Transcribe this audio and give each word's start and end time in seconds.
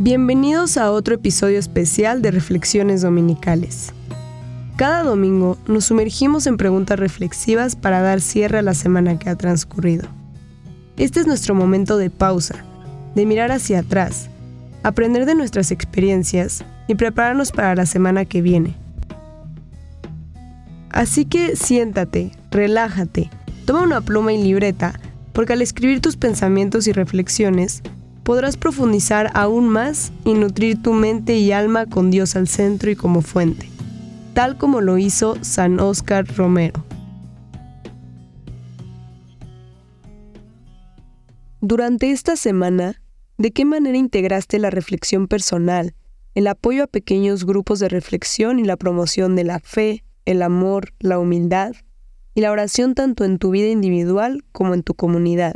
Bienvenidos 0.00 0.76
a 0.76 0.92
otro 0.92 1.16
episodio 1.16 1.58
especial 1.58 2.22
de 2.22 2.30
Reflexiones 2.30 3.02
Dominicales. 3.02 3.92
Cada 4.76 5.02
domingo 5.02 5.58
nos 5.66 5.86
sumergimos 5.86 6.46
en 6.46 6.56
preguntas 6.56 7.00
reflexivas 7.00 7.74
para 7.74 8.00
dar 8.00 8.20
cierre 8.20 8.58
a 8.58 8.62
la 8.62 8.74
semana 8.74 9.18
que 9.18 9.28
ha 9.28 9.34
transcurrido. 9.34 10.06
Este 10.96 11.18
es 11.18 11.26
nuestro 11.26 11.56
momento 11.56 11.98
de 11.98 12.10
pausa, 12.10 12.64
de 13.16 13.26
mirar 13.26 13.50
hacia 13.50 13.80
atrás, 13.80 14.30
aprender 14.84 15.26
de 15.26 15.34
nuestras 15.34 15.72
experiencias 15.72 16.64
y 16.86 16.94
prepararnos 16.94 17.50
para 17.50 17.74
la 17.74 17.84
semana 17.84 18.24
que 18.24 18.40
viene. 18.40 18.76
Así 20.90 21.24
que 21.24 21.56
siéntate, 21.56 22.30
relájate, 22.52 23.30
toma 23.64 23.82
una 23.82 24.00
pluma 24.00 24.32
y 24.32 24.40
libreta, 24.40 25.00
porque 25.32 25.54
al 25.54 25.62
escribir 25.62 26.00
tus 26.00 26.16
pensamientos 26.16 26.86
y 26.86 26.92
reflexiones, 26.92 27.82
podrás 28.28 28.58
profundizar 28.58 29.30
aún 29.32 29.70
más 29.70 30.12
y 30.26 30.34
nutrir 30.34 30.82
tu 30.82 30.92
mente 30.92 31.38
y 31.38 31.50
alma 31.50 31.86
con 31.86 32.10
Dios 32.10 32.36
al 32.36 32.46
centro 32.46 32.90
y 32.90 32.94
como 32.94 33.22
fuente, 33.22 33.70
tal 34.34 34.58
como 34.58 34.82
lo 34.82 34.98
hizo 34.98 35.42
San 35.42 35.80
Óscar 35.80 36.26
Romero. 36.36 36.84
Durante 41.62 42.10
esta 42.10 42.36
semana, 42.36 43.00
¿de 43.38 43.50
qué 43.50 43.64
manera 43.64 43.96
integraste 43.96 44.58
la 44.58 44.68
reflexión 44.68 45.26
personal, 45.26 45.94
el 46.34 46.48
apoyo 46.48 46.84
a 46.84 46.86
pequeños 46.86 47.46
grupos 47.46 47.78
de 47.78 47.88
reflexión 47.88 48.58
y 48.58 48.64
la 48.64 48.76
promoción 48.76 49.36
de 49.36 49.44
la 49.44 49.58
fe, 49.58 50.04
el 50.26 50.42
amor, 50.42 50.92
la 50.98 51.18
humildad 51.18 51.72
y 52.34 52.42
la 52.42 52.52
oración 52.52 52.94
tanto 52.94 53.24
en 53.24 53.38
tu 53.38 53.52
vida 53.52 53.68
individual 53.68 54.44
como 54.52 54.74
en 54.74 54.82
tu 54.82 54.92
comunidad? 54.92 55.54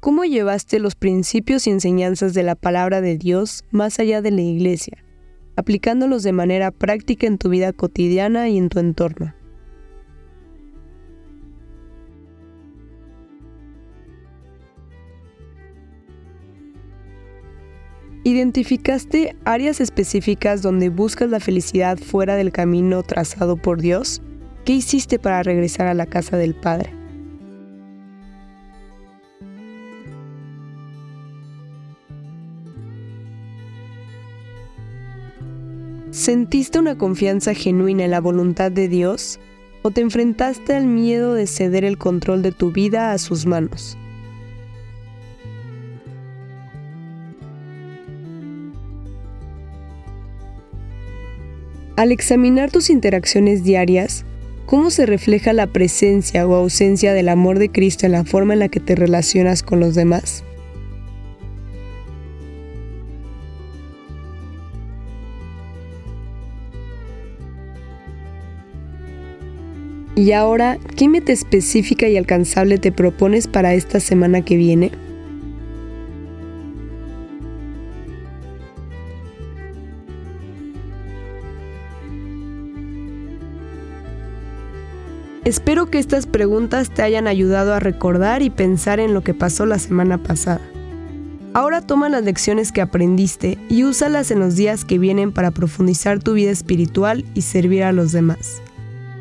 ¿Cómo 0.00 0.24
llevaste 0.24 0.78
los 0.78 0.94
principios 0.94 1.66
y 1.66 1.70
enseñanzas 1.70 2.32
de 2.32 2.42
la 2.42 2.54
palabra 2.54 3.02
de 3.02 3.18
Dios 3.18 3.64
más 3.70 3.98
allá 4.00 4.22
de 4.22 4.30
la 4.30 4.40
iglesia, 4.40 5.04
aplicándolos 5.56 6.22
de 6.22 6.32
manera 6.32 6.70
práctica 6.70 7.26
en 7.26 7.36
tu 7.36 7.50
vida 7.50 7.74
cotidiana 7.74 8.48
y 8.48 8.56
en 8.56 8.70
tu 8.70 8.78
entorno? 8.78 9.34
¿Identificaste 18.24 19.36
áreas 19.44 19.82
específicas 19.82 20.62
donde 20.62 20.88
buscas 20.88 21.28
la 21.28 21.40
felicidad 21.40 21.98
fuera 21.98 22.36
del 22.36 22.52
camino 22.52 23.02
trazado 23.02 23.58
por 23.58 23.82
Dios? 23.82 24.22
¿Qué 24.64 24.72
hiciste 24.72 25.18
para 25.18 25.42
regresar 25.42 25.88
a 25.88 25.94
la 25.94 26.06
casa 26.06 26.38
del 26.38 26.54
Padre? 26.54 26.99
¿Sentiste 36.10 36.80
una 36.80 36.98
confianza 36.98 37.54
genuina 37.54 38.04
en 38.04 38.10
la 38.10 38.20
voluntad 38.20 38.72
de 38.72 38.88
Dios 38.88 39.38
o 39.82 39.92
te 39.92 40.00
enfrentaste 40.00 40.74
al 40.74 40.86
miedo 40.86 41.34
de 41.34 41.46
ceder 41.46 41.84
el 41.84 41.98
control 41.98 42.42
de 42.42 42.50
tu 42.50 42.72
vida 42.72 43.12
a 43.12 43.18
sus 43.18 43.46
manos? 43.46 43.96
Al 51.94 52.10
examinar 52.10 52.72
tus 52.72 52.90
interacciones 52.90 53.62
diarias, 53.62 54.24
¿cómo 54.66 54.90
se 54.90 55.06
refleja 55.06 55.52
la 55.52 55.68
presencia 55.68 56.44
o 56.44 56.56
ausencia 56.56 57.14
del 57.14 57.28
amor 57.28 57.60
de 57.60 57.70
Cristo 57.70 58.06
en 58.06 58.12
la 58.12 58.24
forma 58.24 58.54
en 58.54 58.58
la 58.58 58.68
que 58.68 58.80
te 58.80 58.96
relacionas 58.96 59.62
con 59.62 59.78
los 59.78 59.94
demás? 59.94 60.42
Y 70.20 70.32
ahora, 70.32 70.76
¿qué 70.96 71.08
meta 71.08 71.32
específica 71.32 72.06
y 72.06 72.18
alcanzable 72.18 72.76
te 72.76 72.92
propones 72.92 73.46
para 73.46 73.72
esta 73.72 74.00
semana 74.00 74.42
que 74.42 74.54
viene? 74.58 74.92
Espero 85.46 85.86
que 85.86 85.98
estas 85.98 86.26
preguntas 86.26 86.90
te 86.90 87.00
hayan 87.00 87.26
ayudado 87.26 87.72
a 87.72 87.80
recordar 87.80 88.42
y 88.42 88.50
pensar 88.50 89.00
en 89.00 89.14
lo 89.14 89.22
que 89.22 89.32
pasó 89.32 89.64
la 89.64 89.78
semana 89.78 90.22
pasada. 90.22 90.60
Ahora 91.54 91.80
toma 91.80 92.10
las 92.10 92.24
lecciones 92.24 92.72
que 92.72 92.82
aprendiste 92.82 93.56
y 93.70 93.84
úsalas 93.84 94.30
en 94.30 94.40
los 94.40 94.54
días 94.54 94.84
que 94.84 94.98
vienen 94.98 95.32
para 95.32 95.50
profundizar 95.50 96.18
tu 96.18 96.34
vida 96.34 96.50
espiritual 96.50 97.24
y 97.32 97.40
servir 97.40 97.84
a 97.84 97.92
los 97.92 98.12
demás. 98.12 98.60